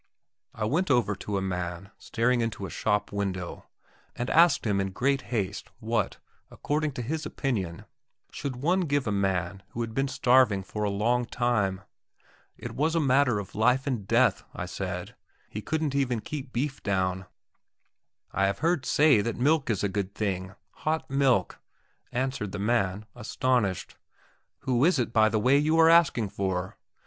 [0.55, 3.65] I went over to a man staring into a shop window,
[4.15, 6.17] and asked him in great haste what,
[6.49, 7.85] according to his opinion,
[8.31, 11.81] should one give a man who had been starving for a long time.
[12.57, 15.13] It was a matter of life and death, I said;
[15.49, 17.27] he couldn't even keep beef down.
[18.31, 21.59] "I have heard say that milk is a good thing hot milk,"
[22.11, 23.97] answered the man, astonished.
[24.61, 26.75] "Who is it, by the way, you are asking for?"